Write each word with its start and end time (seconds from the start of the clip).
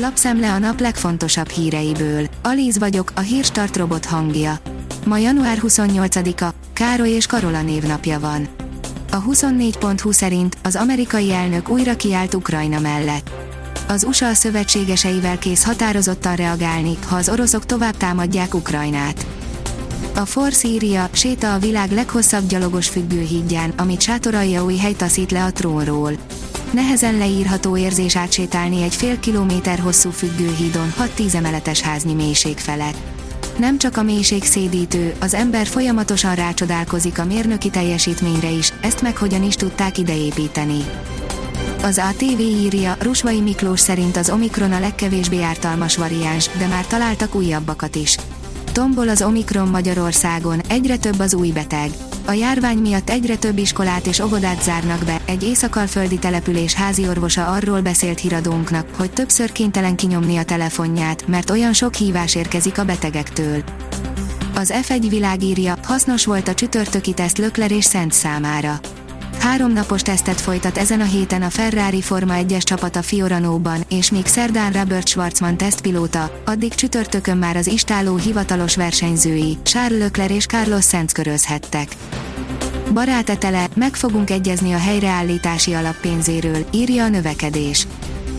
Lapszemle 0.00 0.52
a 0.52 0.58
nap 0.58 0.80
legfontosabb 0.80 1.48
híreiből. 1.48 2.26
Alíz 2.42 2.78
vagyok, 2.78 3.12
a 3.14 3.20
hírstart 3.20 3.76
robot 3.76 4.04
hangja. 4.04 4.58
Ma 5.04 5.18
január 5.18 5.58
28-a, 5.62 6.48
Károly 6.72 7.10
és 7.10 7.26
Karola 7.26 7.62
névnapja 7.62 8.20
van. 8.20 8.48
A 9.10 9.22
24.20 9.22 10.12
szerint 10.12 10.56
az 10.62 10.76
amerikai 10.76 11.32
elnök 11.32 11.68
újra 11.68 11.96
kiállt 11.96 12.34
Ukrajna 12.34 12.80
mellett. 12.80 13.30
Az 13.88 14.04
USA 14.04 14.34
szövetségeseivel 14.34 15.38
kész 15.38 15.64
határozottan 15.64 16.36
reagálni, 16.36 16.96
ha 17.08 17.16
az 17.16 17.28
oroszok 17.28 17.66
tovább 17.66 17.96
támadják 17.96 18.54
Ukrajnát. 18.54 19.26
A 20.14 20.24
Force 20.24 20.68
írja, 20.68 21.08
séta 21.12 21.54
a 21.54 21.58
világ 21.58 21.90
leghosszabb 21.90 22.46
gyalogos 22.48 22.88
függőhídján, 22.88 23.72
amit 23.76 24.08
új 24.64 24.76
hely 24.76 24.94
taszít 24.94 25.30
le 25.30 25.44
a 25.44 25.52
trónról. 25.52 26.12
Nehezen 26.72 27.18
leírható 27.18 27.76
érzés 27.76 28.16
átsétálni 28.16 28.82
egy 28.82 28.94
fél 28.94 29.20
kilométer 29.20 29.78
hosszú 29.78 30.10
függőhídon 30.10 30.92
6-10 31.16 31.34
emeletes 31.34 31.80
háznyi 31.80 32.14
mélység 32.14 32.58
felett. 32.58 32.96
Nem 33.58 33.78
csak 33.78 33.96
a 33.96 34.02
mélység 34.02 34.44
szédítő, 34.44 35.14
az 35.20 35.34
ember 35.34 35.66
folyamatosan 35.66 36.34
rácsodálkozik 36.34 37.18
a 37.18 37.24
mérnöki 37.24 37.70
teljesítményre 37.70 38.50
is, 38.50 38.72
ezt 38.80 39.02
meg 39.02 39.16
hogyan 39.16 39.42
is 39.42 39.54
tudták 39.54 39.98
ideépíteni. 39.98 40.84
Az 41.82 41.98
ATV 41.98 42.40
írja, 42.40 42.96
Rusvai 43.00 43.40
Miklós 43.40 43.80
szerint 43.80 44.16
az 44.16 44.30
Omikron 44.30 44.72
a 44.72 44.80
legkevésbé 44.80 45.42
ártalmas 45.42 45.96
variáns, 45.96 46.50
de 46.58 46.66
már 46.66 46.86
találtak 46.86 47.34
újabbakat 47.34 47.96
is. 47.96 48.16
Tombol 48.72 49.08
az 49.08 49.22
Omikron 49.22 49.68
Magyarországon, 49.68 50.60
egyre 50.68 50.96
több 50.96 51.18
az 51.18 51.34
új 51.34 51.50
beteg. 51.50 51.90
A 52.28 52.32
járvány 52.32 52.78
miatt 52.78 53.10
egyre 53.10 53.36
több 53.36 53.58
iskolát 53.58 54.06
és 54.06 54.18
óvodát 54.18 54.62
zárnak 54.62 55.04
be, 55.04 55.20
egy 55.24 55.42
éjszakalföldi 55.42 56.18
település 56.18 56.74
házi 56.74 57.08
orvosa 57.08 57.46
arról 57.46 57.80
beszélt 57.80 58.18
híradónknak, 58.18 58.94
hogy 58.96 59.10
többször 59.10 59.52
kénytelen 59.52 59.96
kinyomni 59.96 60.36
a 60.36 60.44
telefonját, 60.44 61.26
mert 61.26 61.50
olyan 61.50 61.72
sok 61.72 61.94
hívás 61.94 62.34
érkezik 62.34 62.78
a 62.78 62.84
betegektől. 62.84 63.62
Az 64.54 64.72
F1 64.82 65.06
világírja, 65.08 65.74
hasznos 65.82 66.24
volt 66.24 66.48
a 66.48 66.54
csütörtöki 66.54 67.12
teszt 67.12 67.38
Lökler 67.38 67.70
és 67.70 67.84
Szent 67.84 68.12
számára. 68.12 68.80
Három 69.38 69.72
napos 69.72 70.02
tesztet 70.02 70.40
folytat 70.40 70.78
ezen 70.78 71.00
a 71.00 71.04
héten 71.04 71.42
a 71.42 71.50
Ferrari 71.50 72.00
Forma 72.02 72.34
1-es 72.36 72.62
csapat 72.62 72.96
a 72.96 73.02
Fioranóban, 73.02 73.84
és 73.88 74.10
még 74.10 74.26
szerdán 74.26 74.72
Robert 74.72 75.08
Schwarzman 75.08 75.56
tesztpilóta, 75.56 76.40
addig 76.44 76.74
csütörtökön 76.74 77.36
már 77.36 77.56
az 77.56 77.66
istáló 77.66 78.16
hivatalos 78.16 78.76
versenyzői, 78.76 79.58
Charles 79.62 79.98
Leclerc 79.98 80.32
és 80.32 80.46
Carlos 80.46 80.84
Sainz 80.84 81.12
körözhettek. 81.12 81.88
Barátetele, 82.92 83.68
meg 83.74 83.94
fogunk 83.94 84.30
egyezni 84.30 84.72
a 84.72 84.78
helyreállítási 84.78 85.72
alappénzéről, 85.72 86.66
írja 86.72 87.04
a 87.04 87.08
növekedés. 87.08 87.86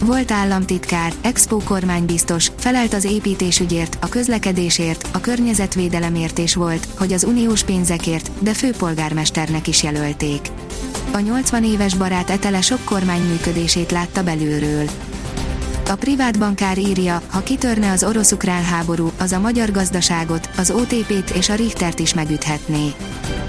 Volt 0.04 0.32
államtitkár, 0.32 1.14
Expo 1.22 1.58
kormánybiztos, 1.58 2.52
felelt 2.58 2.94
az 2.94 3.04
építésügyért, 3.04 3.98
a 4.02 4.10
közlekedésért, 4.10 5.08
a 5.14 5.20
környezetvédelemért 5.20 6.40
és 6.40 6.56
volt, 6.56 6.88
hogy 6.98 7.14
az 7.14 7.24
uniós 7.24 7.64
pénzekért, 7.64 8.32
de 8.40 8.54
főpolgármesternek 8.54 9.68
is 9.68 9.84
jelölték. 9.84 10.42
A 11.12 11.20
80 11.20 11.64
éves 11.64 11.96
barát 11.96 12.30
Etele 12.30 12.62
sok 12.62 12.80
kormány 12.86 13.22
működését 13.22 13.92
látta 13.92 14.24
belülről. 14.24 14.90
A 15.90 15.96
privát 15.96 16.40
bankár 16.40 16.78
írja, 16.78 17.22
ha 17.28 17.44
kitörne 17.44 17.92
az 17.92 18.04
orosz-ukrán 18.04 18.64
háború, 18.64 19.12
az 19.20 19.32
a 19.32 19.40
magyar 19.40 19.72
gazdaságot, 19.72 20.50
az 20.58 20.72
OTP-t 20.72 21.30
és 21.30 21.50
a 21.50 21.56
Richtert 21.56 22.00
is 22.00 22.14
megüthetné. 22.14 22.94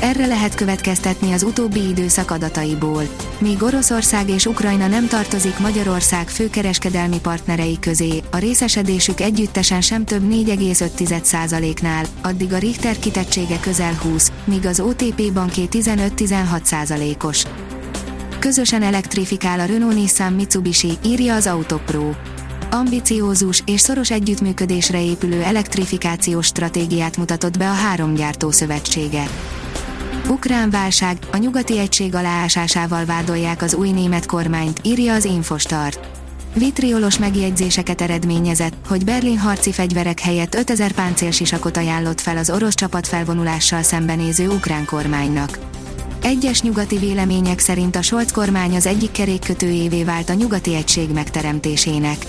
Erre 0.00 0.26
lehet 0.26 0.54
következtetni 0.54 1.32
az 1.32 1.42
utóbbi 1.42 1.88
időszak 1.88 2.30
adataiból. 2.30 3.02
Míg 3.38 3.62
Oroszország 3.62 4.28
és 4.28 4.46
Ukrajna 4.46 4.86
nem 4.86 5.08
tartozik 5.08 5.58
Magyarország 5.58 6.28
főkereskedelmi 6.28 7.20
partnerei 7.20 7.78
közé, 7.78 8.22
a 8.30 8.36
részesedésük 8.36 9.20
együttesen 9.20 9.80
sem 9.80 10.04
több 10.04 10.22
4,5%-nál, 10.30 12.04
addig 12.22 12.52
a 12.52 12.58
Richter 12.58 12.98
kitettsége 12.98 13.60
közel 13.60 13.94
20, 13.94 14.32
míg 14.44 14.66
az 14.66 14.80
OTP 14.80 15.32
banké 15.32 15.68
15-16%-os. 15.70 17.44
Közösen 18.38 18.82
elektrifikál 18.82 19.60
a 19.60 19.64
Renault-Nissan 19.64 20.32
Mitsubishi, 20.32 20.98
írja 21.04 21.34
az 21.34 21.46
Autopro 21.46 22.10
ambiciózus 22.72 23.62
és 23.66 23.80
szoros 23.80 24.10
együttműködésre 24.10 25.02
épülő 25.02 25.42
elektrifikációs 25.42 26.46
stratégiát 26.46 27.16
mutatott 27.16 27.58
be 27.58 27.70
a 27.70 27.72
három 27.72 28.14
gyártó 28.14 28.50
szövetsége. 28.50 29.28
Ukrán 30.30 30.70
válság, 30.70 31.18
a 31.32 31.36
nyugati 31.36 31.78
egység 31.78 32.14
aláásásával 32.14 33.04
vádolják 33.04 33.62
az 33.62 33.74
új 33.74 33.90
német 33.90 34.26
kormányt, 34.26 34.80
írja 34.82 35.14
az 35.14 35.24
Infostart. 35.24 36.08
Vitriolos 36.54 37.18
megjegyzéseket 37.18 38.00
eredményezett, 38.00 38.74
hogy 38.88 39.04
Berlin 39.04 39.38
harci 39.38 39.72
fegyverek 39.72 40.20
helyett 40.20 40.54
5000 40.54 40.92
páncélsisakot 40.92 41.76
ajánlott 41.76 42.20
fel 42.20 42.36
az 42.36 42.50
orosz 42.50 42.74
csapat 42.74 43.06
felvonulással 43.06 43.82
szembenéző 43.82 44.48
ukrán 44.48 44.84
kormánynak. 44.84 45.58
Egyes 46.22 46.62
nyugati 46.62 46.98
vélemények 46.98 47.58
szerint 47.58 47.96
a 47.96 48.02
Scholz 48.02 48.32
kormány 48.32 48.76
az 48.76 48.86
egyik 48.86 49.10
kerékkötőjévé 49.10 50.04
vált 50.04 50.28
a 50.28 50.34
nyugati 50.34 50.74
egység 50.74 51.10
megteremtésének. 51.10 52.26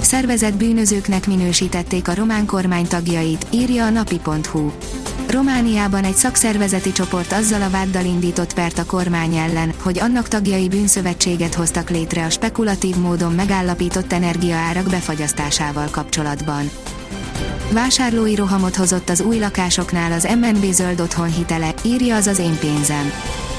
Szervezett 0.00 0.54
bűnözőknek 0.54 1.26
minősítették 1.26 2.08
a 2.08 2.14
román 2.14 2.46
kormány 2.46 2.86
tagjait, 2.86 3.46
írja 3.50 3.84
a 3.84 3.90
napi.hu. 3.90 4.70
Romániában 5.30 6.04
egy 6.04 6.14
szakszervezeti 6.14 6.92
csoport 6.92 7.32
azzal 7.32 7.62
a 7.62 7.70
váddal 7.70 8.04
indított 8.04 8.54
pert 8.54 8.78
a 8.78 8.84
kormány 8.84 9.36
ellen, 9.36 9.72
hogy 9.82 9.98
annak 9.98 10.28
tagjai 10.28 10.68
bűnszövetséget 10.68 11.54
hoztak 11.54 11.90
létre 11.90 12.24
a 12.24 12.30
spekulatív 12.30 12.96
módon 12.96 13.32
megállapított 13.32 14.12
energiaárak 14.12 14.88
befagyasztásával 14.88 15.88
kapcsolatban. 15.90 16.70
Vásárlói 17.72 18.34
rohamot 18.34 18.76
hozott 18.76 19.08
az 19.08 19.20
új 19.20 19.38
lakásoknál 19.38 20.12
az 20.12 20.28
MNB 20.40 20.64
zöld 20.72 21.00
otthon 21.00 21.32
hitele, 21.32 21.74
írja 21.84 22.16
az 22.16 22.26
az 22.26 22.38
én 22.38 22.58
pénzem. 22.58 23.12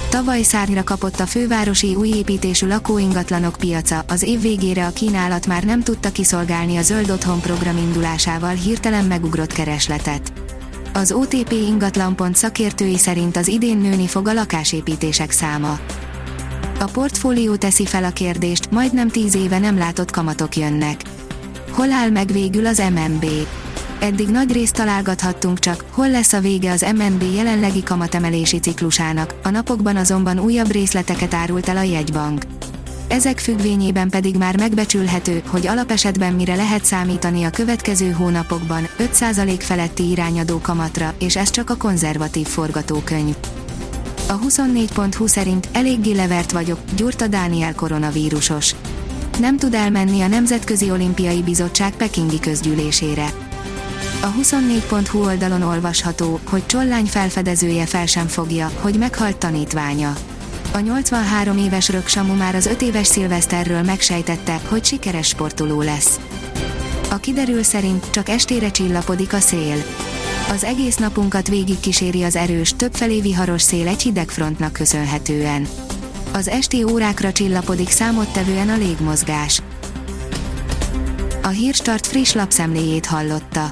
Tavaly 0.10 0.42
szárnyra 0.42 0.84
kapott 0.84 1.20
a 1.20 1.26
fővárosi 1.26 1.96
új 1.96 2.10
építésű 2.10 2.68
lakóingatlanok 2.68 3.56
piaca, 3.60 4.04
az 4.08 4.24
év 4.24 4.42
végére 4.42 4.86
a 4.86 4.94
kínálat 4.94 5.48
már 5.48 5.64
nem 5.64 5.84
tudta 5.84 6.12
kiszolgálni 6.12 6.78
a 6.78 6.82
zöld 6.82 7.10
otthon 7.10 7.40
program 7.40 7.78
indulásával 7.78 8.54
hirtelen 8.54 9.06
megugrott 9.06 9.54
keresletet. 9.54 10.39
Az 10.94 11.12
OTP 11.12 11.52
ingatlanpont 11.52 12.36
szakértői 12.36 12.98
szerint 12.98 13.38
az 13.38 13.48
idén 13.48 13.78
nőni 13.78 14.08
fog 14.08 14.28
a 14.28 14.34
lakásépítések 14.34 15.32
száma. 15.32 15.80
A 16.80 16.84
portfólió 16.84 17.56
teszi 17.56 17.86
fel 17.86 18.04
a 18.04 18.10
kérdést, 18.10 18.72
majdnem 18.72 19.08
10 19.08 19.36
éve 19.36 19.60
nem 19.60 19.78
látott 19.78 20.12
kamatok 20.12 20.56
jönnek. 20.56 21.02
Hol 21.72 21.92
áll 21.92 22.10
meg 22.10 22.32
végül 22.32 22.66
az 22.66 22.82
MNB? 22.94 23.26
Eddig 24.00 24.28
nagy 24.28 24.52
részt 24.52 24.76
találgathattunk 24.76 25.60
csak, 25.60 25.86
hol 25.92 26.10
lesz 26.10 26.34
a 26.34 26.40
vége 26.40 26.72
az 26.72 26.86
MNB 26.96 27.24
jelenlegi 27.36 27.84
kamatemelési 27.84 28.60
ciklusának, 28.60 29.34
a 29.44 29.50
napokban 29.50 29.96
azonban 29.96 30.40
újabb 30.40 30.72
részleteket 30.72 31.34
árult 31.34 31.68
el 31.70 31.78
a 31.78 31.82
jegybank. 31.82 32.44
Ezek 33.10 33.40
függvényében 33.40 34.10
pedig 34.10 34.38
már 34.38 34.58
megbecsülhető, 34.58 35.42
hogy 35.48 35.68
alapesetben 35.68 36.34
mire 36.34 36.56
lehet 36.56 36.86
számítani 36.86 37.44
a 37.44 37.50
következő 37.50 38.12
hónapokban, 38.12 38.88
5% 39.00 39.56
feletti 39.60 40.10
irányadó 40.10 40.60
kamatra, 40.60 41.14
és 41.20 41.36
ez 41.36 41.50
csak 41.50 41.70
a 41.70 41.78
konzervatív 41.78 42.48
forgatókönyv. 42.48 43.36
A 44.28 44.40
24.20 44.40 45.28
szerint 45.28 45.68
eléggé 45.72 46.12
levert 46.12 46.52
vagyok, 46.52 46.80
gyurta 46.96 47.28
Dániel 47.28 47.76
koronavírusos. 47.76 48.76
Nem 49.40 49.58
tud 49.58 49.74
elmenni 49.74 50.22
a 50.22 50.28
Nemzetközi 50.28 50.92
Olimpiai 50.92 51.42
Bizottság 51.42 51.92
Pekingi 51.92 52.40
közgyűlésére. 52.40 53.34
A 54.22 54.34
24.hu 54.42 55.24
oldalon 55.24 55.62
olvasható, 55.62 56.40
hogy 56.50 56.66
Csollány 56.66 57.06
felfedezője 57.06 57.86
fel 57.86 58.06
sem 58.06 58.28
fogja, 58.28 58.72
hogy 58.82 58.98
meghalt 58.98 59.38
tanítványa. 59.38 60.14
A 60.72 60.80
83 60.80 61.58
éves 61.58 61.90
Röksamu 61.90 62.34
már 62.34 62.56
az 62.56 62.66
5 62.66 62.82
éves 62.82 63.08
szilveszterről 63.08 63.82
megsejtette, 63.82 64.62
hogy 64.68 64.86
sikeres 64.86 65.28
sportoló 65.28 65.82
lesz. 65.82 66.20
A 67.10 67.18
kiderül 67.18 67.64
szerint 67.64 68.10
csak 68.10 68.30
estére 68.30 68.72
csillapodik 68.72 69.34
a 69.34 69.40
szél. 69.40 69.84
Az 70.50 70.64
egész 70.64 70.96
napunkat 70.96 71.48
végig 71.48 71.80
kíséri 71.80 72.24
az 72.24 72.36
erős, 72.36 72.74
többfelé 72.76 73.22
viharos 73.22 73.62
szél 73.62 73.88
egy 73.88 74.02
hideg 74.02 74.30
frontnak 74.30 74.74
köszönhetően. 74.74 75.68
Az 76.34 76.48
esti 76.48 76.84
órákra 76.84 77.32
csillapodik 77.32 77.90
számottevően 77.90 78.70
a 78.70 78.78
légmozgás. 78.78 79.62
A 81.44 81.48
Hírstart 81.48 82.08
friss 82.08 82.34
lapszemléjét 82.34 83.06
hallotta. 83.06 83.72